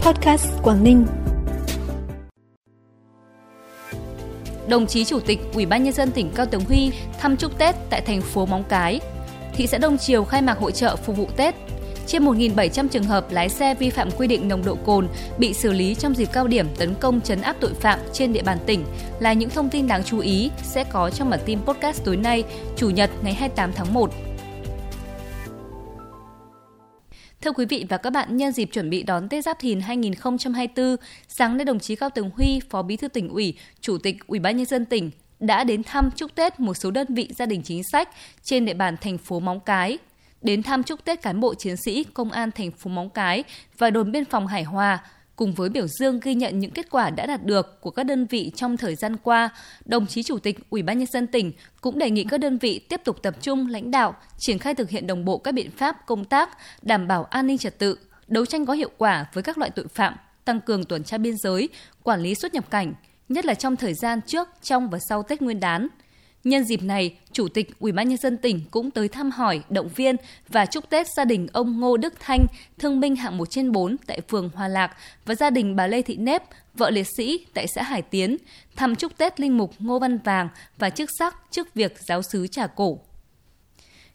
Podcast 0.00 0.46
Quảng 0.62 0.84
Ninh. 0.84 1.06
Đồng 4.68 4.86
chí 4.86 5.04
Chủ 5.04 5.20
tịch 5.20 5.38
Ủy 5.54 5.66
ban 5.66 5.84
nhân 5.84 5.92
dân 5.92 6.10
tỉnh 6.10 6.30
Cao 6.34 6.46
Tường 6.46 6.64
Huy 6.64 6.92
thăm 7.18 7.36
chúc 7.36 7.58
Tết 7.58 7.74
tại 7.90 8.00
thành 8.00 8.20
phố 8.20 8.46
Móng 8.46 8.64
Cái. 8.68 9.00
Thị 9.54 9.66
xã 9.66 9.78
Đông 9.78 9.98
Triều 9.98 10.24
khai 10.24 10.42
mạc 10.42 10.58
hội 10.58 10.72
trợ 10.72 10.96
phục 10.96 11.16
vụ 11.16 11.26
Tết. 11.36 11.54
Trên 12.06 12.24
1.700 12.24 12.88
trường 12.88 13.04
hợp 13.04 13.26
lái 13.30 13.48
xe 13.48 13.74
vi 13.74 13.90
phạm 13.90 14.10
quy 14.10 14.26
định 14.26 14.48
nồng 14.48 14.64
độ 14.64 14.74
cồn 14.86 15.08
bị 15.38 15.54
xử 15.54 15.72
lý 15.72 15.94
trong 15.94 16.14
dịp 16.14 16.28
cao 16.32 16.46
điểm 16.46 16.66
tấn 16.78 16.94
công 16.94 17.20
chấn 17.20 17.40
áp 17.40 17.56
tội 17.60 17.74
phạm 17.74 17.98
trên 18.12 18.32
địa 18.32 18.42
bàn 18.42 18.58
tỉnh 18.66 18.84
là 19.20 19.32
những 19.32 19.50
thông 19.50 19.70
tin 19.70 19.86
đáng 19.86 20.04
chú 20.04 20.18
ý 20.18 20.50
sẽ 20.62 20.84
có 20.84 21.10
trong 21.10 21.30
bản 21.30 21.40
tin 21.44 21.58
podcast 21.60 22.04
tối 22.04 22.16
nay, 22.16 22.44
Chủ 22.76 22.90
nhật 22.90 23.10
ngày 23.22 23.34
28 23.34 23.72
tháng 23.72 23.94
1. 23.94 24.10
Thưa 27.40 27.52
quý 27.52 27.64
vị 27.64 27.86
và 27.88 27.96
các 27.96 28.10
bạn, 28.10 28.36
nhân 28.36 28.52
dịp 28.52 28.64
chuẩn 28.64 28.90
bị 28.90 29.02
đón 29.02 29.28
Tết 29.28 29.44
Giáp 29.44 29.58
Thìn 29.58 29.80
2024, 29.80 30.96
sáng 31.28 31.56
nay 31.56 31.64
đồng 31.64 31.78
chí 31.78 31.96
Cao 31.96 32.10
Tường 32.10 32.30
Huy, 32.34 32.60
Phó 32.70 32.82
Bí 32.82 32.96
thư 32.96 33.08
tỉnh 33.08 33.28
ủy, 33.28 33.54
Chủ 33.80 33.98
tịch 33.98 34.16
Ủy 34.26 34.38
ban 34.38 34.56
nhân 34.56 34.66
dân 34.66 34.84
tỉnh 34.84 35.10
đã 35.40 35.64
đến 35.64 35.82
thăm 35.82 36.10
chúc 36.10 36.34
Tết 36.34 36.60
một 36.60 36.74
số 36.74 36.90
đơn 36.90 37.06
vị 37.08 37.28
gia 37.38 37.46
đình 37.46 37.62
chính 37.62 37.82
sách 37.92 38.08
trên 38.42 38.64
địa 38.64 38.74
bàn 38.74 38.96
thành 39.00 39.18
phố 39.18 39.40
Móng 39.40 39.60
Cái. 39.60 39.98
Đến 40.42 40.62
thăm 40.62 40.82
chúc 40.82 41.04
Tết 41.04 41.22
cán 41.22 41.40
bộ 41.40 41.54
chiến 41.54 41.76
sĩ 41.76 42.04
Công 42.04 42.30
an 42.30 42.50
thành 42.50 42.70
phố 42.70 42.90
Móng 42.90 43.10
Cái 43.10 43.44
và 43.78 43.90
đồn 43.90 44.12
biên 44.12 44.24
phòng 44.24 44.46
Hải 44.46 44.62
Hòa, 44.62 45.04
cùng 45.40 45.52
với 45.52 45.68
biểu 45.68 45.86
dương 45.86 46.20
ghi 46.20 46.34
nhận 46.34 46.58
những 46.58 46.70
kết 46.70 46.90
quả 46.90 47.10
đã 47.10 47.26
đạt 47.26 47.44
được 47.44 47.80
của 47.80 47.90
các 47.90 48.02
đơn 48.02 48.26
vị 48.26 48.52
trong 48.56 48.76
thời 48.76 48.94
gian 48.94 49.16
qua, 49.16 49.48
đồng 49.84 50.06
chí 50.06 50.22
Chủ 50.22 50.38
tịch 50.38 50.58
Ủy 50.70 50.82
ban 50.82 50.98
nhân 50.98 51.08
dân 51.12 51.26
tỉnh 51.26 51.52
cũng 51.80 51.98
đề 51.98 52.10
nghị 52.10 52.24
các 52.24 52.40
đơn 52.40 52.58
vị 52.58 52.78
tiếp 52.78 53.00
tục 53.04 53.22
tập 53.22 53.36
trung 53.40 53.66
lãnh 53.68 53.90
đạo, 53.90 54.14
triển 54.38 54.58
khai 54.58 54.74
thực 54.74 54.90
hiện 54.90 55.06
đồng 55.06 55.24
bộ 55.24 55.38
các 55.38 55.52
biện 55.52 55.70
pháp 55.70 55.96
công 56.06 56.24
tác 56.24 56.58
đảm 56.82 57.08
bảo 57.08 57.24
an 57.24 57.46
ninh 57.46 57.58
trật 57.58 57.78
tự, 57.78 57.98
đấu 58.26 58.46
tranh 58.46 58.66
có 58.66 58.72
hiệu 58.72 58.90
quả 58.98 59.26
với 59.32 59.42
các 59.42 59.58
loại 59.58 59.70
tội 59.70 59.86
phạm, 59.94 60.14
tăng 60.44 60.60
cường 60.60 60.84
tuần 60.84 61.04
tra 61.04 61.18
biên 61.18 61.36
giới, 61.36 61.68
quản 62.02 62.20
lý 62.20 62.34
xuất 62.34 62.54
nhập 62.54 62.70
cảnh, 62.70 62.92
nhất 63.28 63.44
là 63.44 63.54
trong 63.54 63.76
thời 63.76 63.94
gian 63.94 64.20
trước, 64.26 64.48
trong 64.62 64.90
và 64.90 64.98
sau 65.08 65.22
Tết 65.22 65.42
Nguyên 65.42 65.60
đán– 65.60 65.88
Nhân 66.44 66.64
dịp 66.64 66.82
này, 66.82 67.16
Chủ 67.40 67.48
tịch 67.48 67.70
Ủy 67.78 67.92
ban 67.92 68.08
nhân 68.08 68.18
dân 68.18 68.36
tỉnh 68.36 68.60
cũng 68.70 68.90
tới 68.90 69.08
thăm 69.08 69.30
hỏi, 69.30 69.62
động 69.70 69.88
viên 69.96 70.16
và 70.48 70.66
chúc 70.66 70.90
Tết 70.90 71.06
gia 71.16 71.24
đình 71.24 71.46
ông 71.52 71.80
Ngô 71.80 71.96
Đức 71.96 72.14
Thanh, 72.20 72.46
thương 72.78 73.00
binh 73.00 73.16
hạng 73.16 73.38
1 73.38 73.50
trên 73.50 73.72
4 73.72 73.96
tại 74.06 74.20
phường 74.28 74.50
Hòa 74.54 74.68
Lạc 74.68 74.96
và 75.26 75.34
gia 75.34 75.50
đình 75.50 75.76
bà 75.76 75.86
Lê 75.86 76.02
Thị 76.02 76.16
Nếp, 76.16 76.42
vợ 76.74 76.90
liệt 76.90 77.06
sĩ 77.16 77.46
tại 77.54 77.66
xã 77.66 77.82
Hải 77.82 78.02
Tiến, 78.02 78.36
thăm 78.76 78.96
chúc 78.96 79.18
Tết 79.18 79.40
linh 79.40 79.58
mục 79.58 79.74
Ngô 79.78 79.98
Văn 79.98 80.18
Vàng 80.18 80.48
và 80.78 80.90
chức 80.90 81.10
sắc 81.18 81.36
chức 81.50 81.74
việc 81.74 81.98
giáo 81.98 82.22
sứ 82.22 82.46
Trà 82.46 82.66
Cổ. 82.66 82.98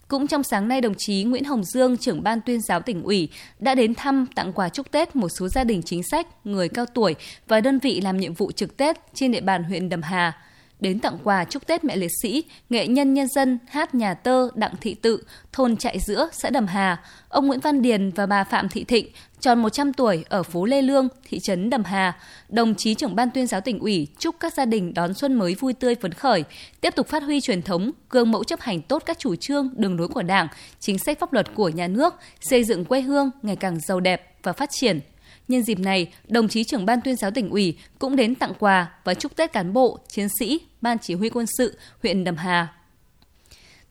Cũng 0.08 0.28
trong 0.28 0.44
sáng 0.44 0.68
nay, 0.68 0.82
đồng 0.82 0.96
chí 0.98 1.24
Nguyễn 1.24 1.44
Hồng 1.44 1.64
Dương, 1.64 1.98
trưởng 1.98 2.24
ban 2.24 2.42
tuyên 2.42 2.62
giáo 2.62 2.82
tỉnh 2.82 3.04
ủy, 3.04 3.30
đã 3.60 3.76
đến 3.76 3.96
thăm 3.96 4.26
tặng 4.36 4.54
quà 4.54 4.70
chúc 4.70 4.92
Tết 4.92 5.16
một 5.16 5.30
số 5.30 5.48
gia 5.48 5.64
đình 5.64 5.82
chính 5.86 6.04
sách, 6.04 6.28
người 6.44 6.70
cao 6.70 6.86
tuổi 6.86 7.16
và 7.48 7.62
đơn 7.62 7.80
vị 7.80 8.02
làm 8.02 8.18
nhiệm 8.18 8.34
vụ 8.34 8.52
trực 8.52 8.78
Tết 8.78 8.98
trên 9.14 9.32
địa 9.32 9.42
bàn 9.42 9.64
huyện 9.64 9.90
Đầm 9.90 10.02
Hà– 10.02 10.34
đến 10.80 11.00
tặng 11.00 11.18
quà 11.24 11.44
chúc 11.44 11.68
Tết 11.68 11.84
mẹ 11.84 11.96
liệt 11.96 12.12
sĩ, 12.22 12.44
nghệ 12.70 12.88
nhân 12.88 13.14
nhân 13.14 13.28
dân 13.28 13.60
hát 13.68 13.96
nhà 13.96 14.14
tơ 14.14 14.50
Đặng 14.56 14.74
Thị 14.82 14.94
Tự, 14.94 15.24
thôn 15.54 15.78
Trại 15.78 16.00
Giữa, 16.00 16.30
xã 16.32 16.50
Đầm 16.50 16.68
Hà, 16.68 17.04
ông 17.30 17.48
Nguyễn 17.48 17.60
Văn 17.60 17.82
Điền 17.82 18.12
và 18.12 18.26
bà 18.26 18.44
Phạm 18.44 18.70
Thị 18.70 18.84
Thịnh, 18.84 19.08
tròn 19.40 19.62
100 19.62 19.94
tuổi 19.94 20.26
ở 20.30 20.44
phố 20.44 20.66
Lê 20.66 20.82
Lương, 20.82 21.08
thị 21.30 21.40
trấn 21.44 21.70
Đầm 21.70 21.84
Hà, 21.84 22.18
đồng 22.50 22.76
chí 22.76 22.94
trưởng 22.94 23.16
ban 23.16 23.32
tuyên 23.32 23.48
giáo 23.48 23.62
tỉnh 23.62 23.80
ủy 23.80 24.08
chúc 24.20 24.36
các 24.40 24.54
gia 24.54 24.66
đình 24.66 24.94
đón 24.94 25.14
xuân 25.14 25.34
mới 25.34 25.56
vui 25.56 25.74
tươi 25.74 25.96
phấn 25.96 26.12
khởi, 26.12 26.44
tiếp 26.82 26.96
tục 26.96 27.08
phát 27.08 27.24
huy 27.24 27.42
truyền 27.42 27.62
thống, 27.62 27.92
gương 28.10 28.32
mẫu 28.32 28.44
chấp 28.44 28.60
hành 28.60 28.82
tốt 28.82 29.04
các 29.06 29.20
chủ 29.20 29.36
trương, 29.36 29.70
đường 29.76 30.00
lối 30.00 30.08
của 30.08 30.24
Đảng, 30.24 30.48
chính 30.80 31.00
sách 31.00 31.20
pháp 31.20 31.34
luật 31.34 31.48
của 31.56 31.70
nhà 31.70 31.88
nước, 31.88 32.14
xây 32.42 32.64
dựng 32.64 32.86
quê 32.86 33.02
hương 33.02 33.32
ngày 33.42 33.56
càng 33.56 33.80
giàu 33.80 34.00
đẹp 34.00 34.36
và 34.44 34.54
phát 34.54 34.70
triển. 34.72 35.00
Nhân 35.48 35.64
dịp 35.64 35.80
này, 35.80 36.14
đồng 36.28 36.48
chí 36.48 36.64
trưởng 36.64 36.86
ban 36.86 37.02
tuyên 37.02 37.16
giáo 37.16 37.32
tỉnh 37.32 37.50
ủy 37.50 37.78
cũng 38.00 38.16
đến 38.16 38.36
tặng 38.36 38.54
quà 38.60 38.92
và 39.04 39.14
chúc 39.14 39.36
Tết 39.36 39.54
cán 39.54 39.74
bộ, 39.74 40.00
chiến 40.08 40.28
sĩ, 40.40 40.62
ban 40.82 40.98
chỉ 41.00 41.14
huy 41.14 41.30
quân 41.30 41.46
sự 41.58 41.78
huyện 42.04 42.24
Đầm 42.24 42.36
Hà. 42.38 42.68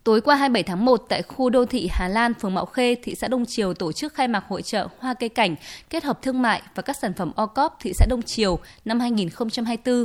Tối 0.04 0.20
qua 0.20 0.36
27 0.36 0.62
tháng 0.62 0.84
1 0.84 1.04
tại 1.08 1.22
khu 1.22 1.50
đô 1.50 1.64
thị 1.64 1.88
Hà 1.92 2.08
Lan, 2.08 2.34
phường 2.34 2.54
Mạo 2.54 2.66
Khê, 2.66 2.94
thị 3.02 3.14
xã 3.14 3.28
Đông 3.28 3.44
Triều 3.46 3.74
tổ 3.74 3.92
chức 3.92 4.14
khai 4.14 4.28
mạc 4.28 4.44
hội 4.48 4.62
trợ 4.62 4.88
hoa 4.98 5.14
cây 5.14 5.28
cảnh 5.28 5.56
kết 5.90 6.04
hợp 6.04 6.22
thương 6.22 6.42
mại 6.42 6.62
và 6.74 6.82
các 6.82 6.96
sản 7.02 7.12
phẩm 7.14 7.32
o 7.36 7.48
thị 7.80 7.92
xã 7.98 8.06
Đông 8.08 8.22
Triều 8.22 8.58
năm 8.84 9.00
2024. 9.00 10.04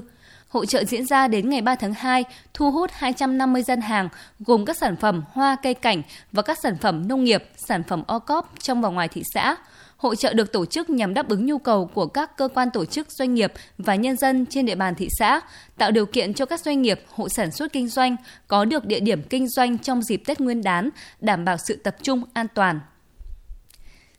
Hội 0.50 0.66
trợ 0.66 0.84
diễn 0.84 1.06
ra 1.06 1.28
đến 1.28 1.50
ngày 1.50 1.62
3 1.62 1.75
tháng 1.75 1.94
2, 1.94 2.24
thu 2.53 2.72
hút 2.72 2.91
250 2.94 3.63
gian 3.63 3.81
hàng 3.81 4.09
gồm 4.40 4.66
các 4.66 4.78
sản 4.78 4.95
phẩm 4.95 5.24
hoa 5.31 5.57
cây 5.63 5.74
cảnh 5.74 6.01
và 6.31 6.41
các 6.41 6.57
sản 6.63 6.78
phẩm 6.81 7.07
nông 7.07 7.24
nghiệp, 7.24 7.44
sản 7.68 7.84
phẩm 7.84 8.03
o 8.07 8.19
trong 8.59 8.81
và 8.81 8.90
ngoài 8.90 9.07
thị 9.07 9.24
xã. 9.34 9.56
Hội 10.00 10.16
trợ 10.16 10.34
được 10.34 10.52
tổ 10.52 10.66
chức 10.66 10.90
nhằm 10.90 11.14
đáp 11.14 11.30
ứng 11.30 11.46
nhu 11.46 11.58
cầu 11.58 11.86
của 11.94 12.06
các 12.06 12.38
cơ 12.38 12.48
quan 12.48 12.70
tổ 12.74 12.86
chức 12.86 13.12
doanh 13.12 13.34
nghiệp 13.34 13.54
và 13.78 13.96
nhân 13.96 14.18
dân 14.18 14.46
trên 14.46 14.66
địa 14.66 14.76
bàn 14.76 14.96
thị 14.96 15.08
xã, 15.20 15.42
tạo 15.78 15.92
điều 15.92 16.06
kiện 16.06 16.34
cho 16.34 16.46
các 16.46 16.60
doanh 16.60 16.82
nghiệp, 16.82 17.02
hộ 17.10 17.30
sản 17.30 17.52
xuất 17.52 17.74
kinh 17.74 17.88
doanh 17.88 18.16
có 18.48 18.66
được 18.66 18.86
địa 18.86 19.00
điểm 19.00 19.24
kinh 19.24 19.48
doanh 19.48 19.78
trong 19.78 20.02
dịp 20.02 20.22
Tết 20.26 20.40
Nguyên 20.40 20.64
đán, 20.64 20.90
đảm 21.22 21.46
bảo 21.46 21.58
sự 21.58 21.76
tập 21.76 21.96
trung 22.02 22.24
an 22.34 22.48
toàn. 22.54 22.80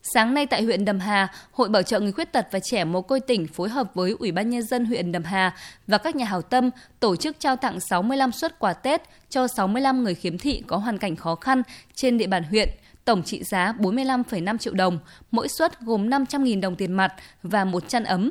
Sáng 0.03 0.35
nay 0.35 0.47
tại 0.47 0.63
huyện 0.63 0.85
Đầm 0.85 1.01
Hà, 1.01 1.29
Hội 1.53 1.69
Bảo 1.69 1.83
trợ 1.83 2.01
người 2.01 2.13
khuyết 2.13 2.33
tật 2.33 2.47
và 2.51 2.61
trẻ 2.61 2.85
mồ 2.85 3.03
côi 3.03 3.21
tỉnh 3.21 3.47
phối 3.47 3.69
hợp 3.69 3.91
với 3.95 4.15
Ủy 4.19 4.33
ban 4.33 4.51
nhân 4.51 4.63
dân 4.63 4.85
huyện 4.85 5.13
Đầm 5.13 5.25
Hà 5.25 5.57
và 5.87 5.99
các 5.99 6.17
nhà 6.17 6.25
hảo 6.25 6.43
tâm 6.43 6.71
tổ 7.01 7.17
chức 7.17 7.41
trao 7.41 7.57
tặng 7.57 7.81
65 7.81 8.33
suất 8.33 8.59
quà 8.59 8.73
Tết 8.73 9.03
cho 9.31 9.47
65 9.49 10.05
người 10.05 10.15
khiếm 10.15 10.39
thị 10.39 10.63
có 10.67 10.77
hoàn 10.77 10.99
cảnh 10.99 11.17
khó 11.17 11.35
khăn 11.35 11.63
trên 11.95 12.19
địa 12.19 12.27
bàn 12.27 12.43
huyện– 12.43 12.69
tổng 13.11 13.23
trị 13.23 13.43
giá 13.45 13.73
45,5 13.79 14.59
triệu 14.59 14.75
đồng, 14.75 14.99
mỗi 15.31 15.49
suất 15.49 15.81
gồm 15.81 16.11
500.000 16.11 16.61
đồng 16.61 16.77
tiền 16.77 16.93
mặt 16.93 17.15
và 17.43 17.65
một 17.65 17.89
chăn 17.89 18.05
ấm. 18.05 18.31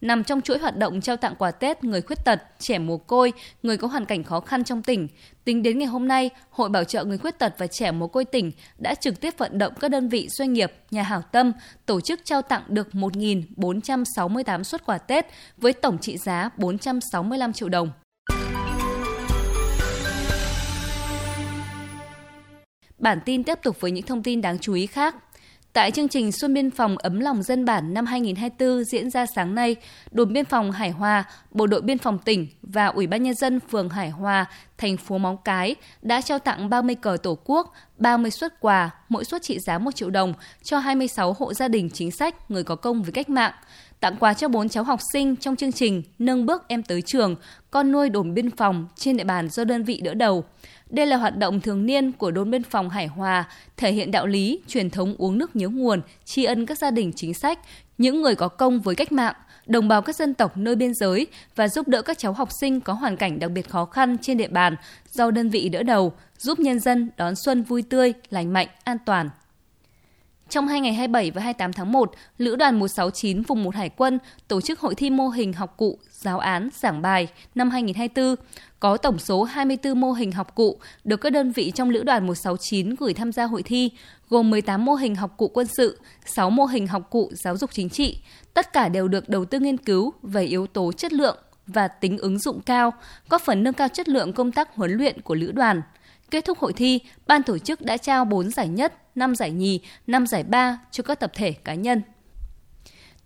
Nằm 0.00 0.24
trong 0.24 0.40
chuỗi 0.40 0.58
hoạt 0.58 0.76
động 0.76 1.00
trao 1.00 1.16
tặng 1.16 1.34
quà 1.38 1.50
Tết 1.50 1.84
người 1.84 2.02
khuyết 2.02 2.24
tật, 2.24 2.42
trẻ 2.58 2.78
mồ 2.78 2.96
côi, 2.96 3.32
người 3.62 3.76
có 3.76 3.88
hoàn 3.88 4.04
cảnh 4.04 4.24
khó 4.24 4.40
khăn 4.40 4.64
trong 4.64 4.82
tỉnh, 4.82 5.08
tính 5.44 5.62
đến 5.62 5.78
ngày 5.78 5.88
hôm 5.88 6.08
nay, 6.08 6.30
Hội 6.50 6.68
Bảo 6.68 6.84
trợ 6.84 7.04
người 7.04 7.18
khuyết 7.18 7.38
tật 7.38 7.54
và 7.58 7.66
trẻ 7.66 7.90
mồ 7.90 8.06
côi 8.06 8.24
tỉnh 8.24 8.52
đã 8.78 8.94
trực 8.94 9.20
tiếp 9.20 9.34
vận 9.38 9.58
động 9.58 9.72
các 9.80 9.90
đơn 9.90 10.08
vị 10.08 10.28
doanh 10.30 10.52
nghiệp, 10.52 10.72
nhà 10.90 11.02
hảo 11.02 11.22
tâm 11.32 11.52
tổ 11.86 12.00
chức 12.00 12.20
trao 12.24 12.42
tặng 12.42 12.62
được 12.68 12.88
1.468 12.92 14.62
suất 14.62 14.86
quà 14.86 14.98
Tết 14.98 15.26
với 15.56 15.72
tổng 15.72 15.98
trị 15.98 16.16
giá 16.16 16.50
465 16.56 17.52
triệu 17.52 17.68
đồng. 17.68 17.90
Bản 22.98 23.18
tin 23.24 23.44
tiếp 23.44 23.58
tục 23.62 23.80
với 23.80 23.90
những 23.90 24.06
thông 24.06 24.22
tin 24.22 24.40
đáng 24.40 24.58
chú 24.58 24.74
ý 24.74 24.86
khác. 24.86 25.16
Tại 25.72 25.90
chương 25.90 26.08
trình 26.08 26.32
Xuân 26.32 26.54
Biên 26.54 26.70
phòng 26.70 26.96
ấm 26.98 27.20
lòng 27.20 27.42
dân 27.42 27.64
bản 27.64 27.94
năm 27.94 28.06
2024 28.06 28.84
diễn 28.84 29.10
ra 29.10 29.26
sáng 29.26 29.54
nay, 29.54 29.76
đồn 30.10 30.32
biên 30.32 30.44
phòng 30.44 30.72
Hải 30.72 30.90
Hòa, 30.90 31.24
Bộ 31.50 31.66
đội 31.66 31.80
biên 31.82 31.98
phòng 31.98 32.18
tỉnh 32.18 32.46
và 32.62 32.86
Ủy 32.86 33.06
ban 33.06 33.22
nhân 33.22 33.34
dân 33.34 33.60
phường 33.60 33.88
Hải 33.88 34.10
Hòa, 34.10 34.46
thành 34.78 34.96
phố 34.96 35.18
Móng 35.18 35.36
Cái 35.44 35.74
đã 36.02 36.20
trao 36.20 36.38
tặng 36.38 36.70
30 36.70 36.94
cờ 36.94 37.16
Tổ 37.22 37.38
quốc, 37.44 37.72
30 37.96 38.30
suất 38.30 38.60
quà, 38.60 38.90
mỗi 39.08 39.24
suất 39.24 39.42
trị 39.42 39.58
giá 39.58 39.78
1 39.78 39.94
triệu 39.94 40.10
đồng 40.10 40.34
cho 40.62 40.78
26 40.78 41.32
hộ 41.38 41.54
gia 41.54 41.68
đình 41.68 41.90
chính 41.90 42.10
sách 42.10 42.50
người 42.50 42.64
có 42.64 42.76
công 42.76 43.02
với 43.02 43.12
cách 43.12 43.28
mạng 43.28 43.52
tặng 44.00 44.16
quà 44.20 44.34
cho 44.34 44.48
4 44.48 44.68
cháu 44.68 44.84
học 44.84 45.00
sinh 45.12 45.36
trong 45.36 45.56
chương 45.56 45.72
trình 45.72 46.02
Nâng 46.18 46.46
bước 46.46 46.64
em 46.68 46.82
tới 46.82 47.02
trường, 47.02 47.36
con 47.70 47.92
nuôi 47.92 48.08
đồn 48.08 48.34
biên 48.34 48.50
phòng 48.50 48.86
trên 48.96 49.16
địa 49.16 49.24
bàn 49.24 49.48
do 49.48 49.64
đơn 49.64 49.84
vị 49.84 50.00
đỡ 50.04 50.14
đầu. 50.14 50.44
Đây 50.90 51.06
là 51.06 51.16
hoạt 51.16 51.38
động 51.38 51.60
thường 51.60 51.86
niên 51.86 52.12
của 52.12 52.30
đồn 52.30 52.50
biên 52.50 52.62
phòng 52.62 52.90
Hải 52.90 53.06
Hòa, 53.06 53.44
thể 53.76 53.92
hiện 53.92 54.10
đạo 54.10 54.26
lý, 54.26 54.60
truyền 54.66 54.90
thống 54.90 55.14
uống 55.18 55.38
nước 55.38 55.56
nhớ 55.56 55.68
nguồn, 55.68 56.00
tri 56.24 56.44
ân 56.44 56.66
các 56.66 56.78
gia 56.78 56.90
đình 56.90 57.12
chính 57.16 57.34
sách, 57.34 57.58
những 57.98 58.22
người 58.22 58.34
có 58.34 58.48
công 58.48 58.80
với 58.80 58.94
cách 58.94 59.12
mạng, 59.12 59.34
đồng 59.66 59.88
bào 59.88 60.02
các 60.02 60.16
dân 60.16 60.34
tộc 60.34 60.56
nơi 60.56 60.76
biên 60.76 60.94
giới 60.94 61.26
và 61.56 61.68
giúp 61.68 61.88
đỡ 61.88 62.02
các 62.02 62.18
cháu 62.18 62.32
học 62.32 62.48
sinh 62.60 62.80
có 62.80 62.92
hoàn 62.92 63.16
cảnh 63.16 63.38
đặc 63.38 63.50
biệt 63.50 63.68
khó 63.68 63.84
khăn 63.84 64.16
trên 64.22 64.36
địa 64.36 64.48
bàn 64.48 64.76
do 65.12 65.30
đơn 65.30 65.50
vị 65.50 65.68
đỡ 65.68 65.82
đầu, 65.82 66.12
giúp 66.38 66.58
nhân 66.58 66.80
dân 66.80 67.10
đón 67.16 67.34
xuân 67.36 67.62
vui 67.62 67.82
tươi, 67.82 68.12
lành 68.30 68.52
mạnh, 68.52 68.68
an 68.84 68.96
toàn. 69.06 69.30
Trong 70.48 70.68
hai 70.68 70.80
ngày 70.80 70.94
27 70.94 71.30
và 71.30 71.42
28 71.42 71.72
tháng 71.72 71.92
1, 71.92 72.12
Lữ 72.38 72.56
đoàn 72.56 72.78
169 72.78 73.42
vùng 73.42 73.62
1 73.62 73.74
Hải 73.74 73.88
quân 73.88 74.18
tổ 74.48 74.60
chức 74.60 74.80
hội 74.80 74.94
thi 74.94 75.10
mô 75.10 75.28
hình 75.28 75.52
học 75.52 75.74
cụ, 75.76 75.98
giáo 76.10 76.38
án, 76.38 76.68
giảng 76.74 77.02
bài 77.02 77.28
năm 77.54 77.70
2024. 77.70 78.46
Có 78.80 78.96
tổng 78.96 79.18
số 79.18 79.42
24 79.42 80.00
mô 80.00 80.12
hình 80.12 80.32
học 80.32 80.54
cụ 80.54 80.78
được 81.04 81.16
các 81.16 81.30
đơn 81.30 81.52
vị 81.52 81.72
trong 81.74 81.90
Lữ 81.90 82.02
đoàn 82.02 82.26
169 82.26 82.94
gửi 82.94 83.14
tham 83.14 83.32
gia 83.32 83.44
hội 83.44 83.62
thi, 83.62 83.90
gồm 84.28 84.50
18 84.50 84.84
mô 84.84 84.94
hình 84.94 85.14
học 85.14 85.34
cụ 85.36 85.48
quân 85.48 85.66
sự, 85.66 85.98
6 86.26 86.50
mô 86.50 86.64
hình 86.64 86.86
học 86.86 87.10
cụ 87.10 87.30
giáo 87.32 87.56
dục 87.56 87.70
chính 87.72 87.90
trị. 87.90 88.18
Tất 88.54 88.72
cả 88.72 88.88
đều 88.88 89.08
được 89.08 89.28
đầu 89.28 89.44
tư 89.44 89.60
nghiên 89.60 89.78
cứu 89.78 90.12
về 90.22 90.44
yếu 90.44 90.66
tố 90.66 90.92
chất 90.92 91.12
lượng 91.12 91.36
và 91.66 91.88
tính 91.88 92.18
ứng 92.18 92.38
dụng 92.38 92.60
cao, 92.60 92.92
góp 93.28 93.42
phần 93.42 93.62
nâng 93.62 93.74
cao 93.74 93.88
chất 93.88 94.08
lượng 94.08 94.32
công 94.32 94.52
tác 94.52 94.74
huấn 94.74 94.92
luyện 94.92 95.20
của 95.20 95.34
lữ 95.34 95.52
đoàn– 95.52 95.82
Kết 96.30 96.44
thúc 96.44 96.58
hội 96.58 96.72
thi, 96.72 97.00
ban 97.26 97.42
tổ 97.42 97.58
chức 97.58 97.80
đã 97.80 97.96
trao 97.96 98.24
4 98.24 98.50
giải 98.50 98.68
nhất, 98.68 98.94
5 99.14 99.34
giải 99.34 99.50
nhì, 99.50 99.80
5 100.06 100.26
giải 100.26 100.42
ba 100.42 100.78
cho 100.90 101.02
các 101.02 101.20
tập 101.20 101.32
thể 101.34 101.52
cá 101.52 101.74
nhân. 101.74 102.02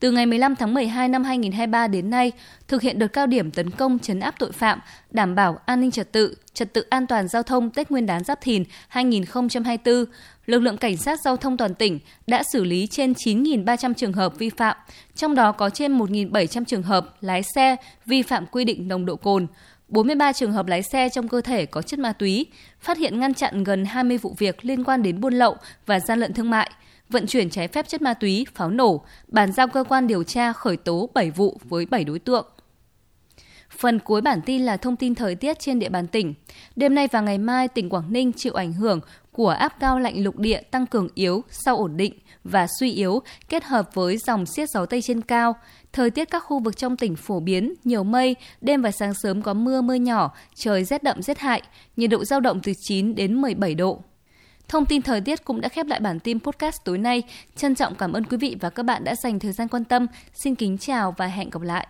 Từ 0.02 0.10
ngày 0.10 0.26
15 0.26 0.56
tháng 0.56 0.74
12 0.74 1.08
năm 1.08 1.24
2023 1.24 1.88
đến 1.88 2.10
nay, 2.10 2.32
thực 2.68 2.82
hiện 2.82 2.98
đợt 2.98 3.06
cao 3.06 3.26
điểm 3.26 3.50
tấn 3.50 3.70
công 3.70 3.98
chấn 3.98 4.20
áp 4.20 4.34
tội 4.38 4.52
phạm, 4.52 4.80
đảm 5.10 5.34
bảo 5.34 5.58
an 5.66 5.80
ninh 5.80 5.90
trật 5.90 6.12
tự, 6.12 6.36
trật 6.54 6.72
tự 6.72 6.84
an 6.90 7.06
toàn 7.06 7.28
giao 7.28 7.42
thông 7.42 7.70
Tết 7.70 7.90
Nguyên 7.90 8.06
đán 8.06 8.24
Giáp 8.24 8.40
Thìn 8.40 8.64
2024, 8.88 10.04
lực 10.46 10.58
lượng 10.58 10.76
cảnh 10.76 10.96
sát 10.96 11.20
giao 11.24 11.36
thông 11.36 11.56
toàn 11.56 11.74
tỉnh 11.74 11.98
đã 12.26 12.42
xử 12.52 12.64
lý 12.64 12.86
trên 12.86 13.12
9.300 13.12 13.94
trường 13.94 14.12
hợp 14.12 14.38
vi 14.38 14.50
phạm, 14.50 14.76
trong 15.14 15.34
đó 15.34 15.52
có 15.52 15.70
trên 15.70 15.98
1.700 15.98 16.64
trường 16.64 16.82
hợp 16.82 17.14
lái 17.20 17.42
xe 17.54 17.76
vi 18.06 18.22
phạm 18.22 18.46
quy 18.46 18.64
định 18.64 18.88
nồng 18.88 19.06
độ 19.06 19.16
cồn, 19.16 19.46
43 19.92 20.32
trường 20.32 20.52
hợp 20.52 20.66
lái 20.66 20.82
xe 20.82 21.08
trong 21.08 21.28
cơ 21.28 21.40
thể 21.40 21.66
có 21.66 21.82
chất 21.82 21.98
ma 21.98 22.12
túy, 22.12 22.46
phát 22.80 22.98
hiện 22.98 23.20
ngăn 23.20 23.34
chặn 23.34 23.64
gần 23.64 23.84
20 23.84 24.18
vụ 24.18 24.34
việc 24.38 24.64
liên 24.64 24.84
quan 24.84 25.02
đến 25.02 25.20
buôn 25.20 25.34
lậu 25.34 25.56
và 25.86 26.00
gian 26.00 26.20
lận 26.20 26.32
thương 26.32 26.50
mại, 26.50 26.70
vận 27.08 27.26
chuyển 27.26 27.50
trái 27.50 27.68
phép 27.68 27.88
chất 27.88 28.02
ma 28.02 28.14
túy, 28.14 28.46
pháo 28.54 28.70
nổ, 28.70 29.04
bàn 29.28 29.52
giao 29.52 29.68
cơ 29.68 29.84
quan 29.88 30.06
điều 30.06 30.24
tra 30.24 30.52
khởi 30.52 30.76
tố 30.76 31.08
7 31.14 31.30
vụ 31.30 31.60
với 31.64 31.86
7 31.86 32.04
đối 32.04 32.18
tượng. 32.18 32.46
Phần 33.78 33.98
cuối 33.98 34.20
bản 34.20 34.40
tin 34.46 34.62
là 34.62 34.76
thông 34.76 34.96
tin 34.96 35.14
thời 35.14 35.34
tiết 35.34 35.58
trên 35.58 35.78
địa 35.78 35.88
bàn 35.88 36.06
tỉnh. 36.06 36.34
Đêm 36.76 36.94
nay 36.94 37.08
và 37.12 37.20
ngày 37.20 37.38
mai, 37.38 37.68
tỉnh 37.68 37.88
Quảng 37.88 38.12
Ninh 38.12 38.32
chịu 38.32 38.52
ảnh 38.54 38.72
hưởng 38.72 39.00
của 39.32 39.48
áp 39.48 39.80
cao 39.80 39.98
lạnh 39.98 40.24
lục 40.24 40.38
địa 40.38 40.60
tăng 40.70 40.86
cường 40.86 41.08
yếu 41.14 41.42
sau 41.50 41.76
ổn 41.76 41.96
định 41.96 42.12
và 42.44 42.66
suy 42.80 42.92
yếu 42.92 43.22
kết 43.48 43.64
hợp 43.64 43.94
với 43.94 44.16
dòng 44.16 44.46
siết 44.46 44.70
gió 44.70 44.86
Tây 44.86 45.02
trên 45.02 45.20
cao. 45.20 45.54
Thời 45.92 46.10
tiết 46.10 46.30
các 46.30 46.44
khu 46.44 46.58
vực 46.58 46.76
trong 46.76 46.96
tỉnh 46.96 47.16
phổ 47.16 47.40
biến, 47.40 47.74
nhiều 47.84 48.04
mây, 48.04 48.36
đêm 48.60 48.82
và 48.82 48.90
sáng 48.90 49.14
sớm 49.22 49.42
có 49.42 49.54
mưa 49.54 49.80
mưa 49.80 49.94
nhỏ, 49.94 50.34
trời 50.54 50.84
rét 50.84 51.02
đậm 51.02 51.22
rét 51.22 51.38
hại, 51.38 51.62
nhiệt 51.96 52.10
độ 52.10 52.24
giao 52.24 52.40
động 52.40 52.60
từ 52.62 52.72
9 52.88 53.14
đến 53.14 53.40
17 53.40 53.74
độ. 53.74 54.02
Thông 54.68 54.86
tin 54.86 55.02
thời 55.02 55.20
tiết 55.20 55.44
cũng 55.44 55.60
đã 55.60 55.68
khép 55.68 55.86
lại 55.86 56.00
bản 56.00 56.20
tin 56.20 56.40
podcast 56.40 56.76
tối 56.84 56.98
nay. 56.98 57.22
Trân 57.56 57.74
trọng 57.74 57.94
cảm 57.94 58.12
ơn 58.12 58.24
quý 58.24 58.36
vị 58.36 58.56
và 58.60 58.70
các 58.70 58.82
bạn 58.82 59.04
đã 59.04 59.14
dành 59.14 59.38
thời 59.38 59.52
gian 59.52 59.68
quan 59.68 59.84
tâm. 59.84 60.06
Xin 60.34 60.54
kính 60.54 60.78
chào 60.78 61.14
và 61.18 61.26
hẹn 61.26 61.50
gặp 61.50 61.62
lại. 61.62 61.86